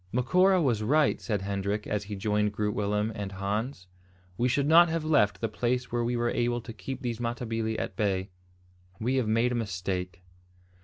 [0.11, 3.85] "Macora was right," said Hendrik, as he joined Groot Willem and Hans.
[4.35, 7.77] "We should not have left the place where we were able to keep these Matabili
[7.77, 8.31] at bay.
[8.99, 10.23] We have made a mistake."